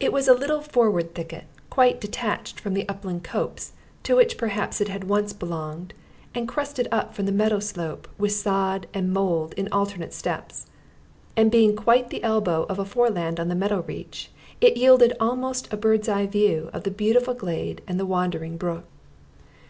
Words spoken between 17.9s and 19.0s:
the wandering brook.